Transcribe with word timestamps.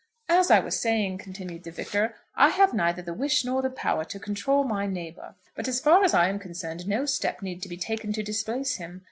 "As 0.29 0.49
I 0.49 0.57
was 0.59 0.79
saying," 0.79 1.19
continued 1.19 1.61
the 1.61 1.69
Vicar, 1.69 2.15
"I 2.35 2.49
have 2.49 2.73
neither 2.73 3.03
the 3.03 3.13
wish 3.13 3.45
nor 3.45 3.61
the 3.61 3.69
power 3.69 4.03
to 4.03 4.19
control 4.19 4.63
my 4.63 4.87
neighbour; 4.87 5.35
but, 5.53 5.67
as 5.67 5.79
far 5.79 6.03
as 6.03 6.15
I 6.15 6.27
am 6.27 6.39
concerned, 6.39 6.87
no 6.87 7.05
step 7.05 7.43
need 7.43 7.61
be 7.69 7.77
taken 7.77 8.11
to 8.13 8.23
displace 8.23 8.77
him. 8.77 8.99